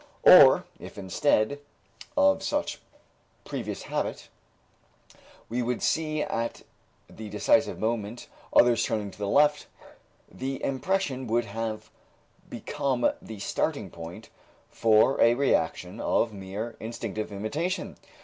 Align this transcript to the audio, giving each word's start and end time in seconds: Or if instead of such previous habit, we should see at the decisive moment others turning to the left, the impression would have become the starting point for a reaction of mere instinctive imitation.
Or 0.23 0.65
if 0.79 0.97
instead 0.97 1.59
of 2.17 2.41
such 2.41 2.79
previous 3.45 3.83
habit, 3.83 4.29
we 5.47 5.59
should 5.59 5.83
see 5.83 6.23
at 6.23 6.63
the 7.07 7.29
decisive 7.29 7.77
moment 7.77 8.27
others 8.51 8.83
turning 8.83 9.11
to 9.11 9.17
the 9.19 9.27
left, 9.27 9.67
the 10.27 10.59
impression 10.63 11.27
would 11.27 11.45
have 11.45 11.91
become 12.49 13.11
the 13.21 13.37
starting 13.37 13.91
point 13.91 14.29
for 14.71 15.21
a 15.21 15.35
reaction 15.35 15.99
of 15.99 16.33
mere 16.33 16.75
instinctive 16.79 17.31
imitation. 17.31 17.95